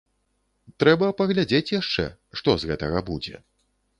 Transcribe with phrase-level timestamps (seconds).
[0.83, 2.05] Трэба паглядзець яшчэ,
[2.41, 3.35] што з гэтага будзе.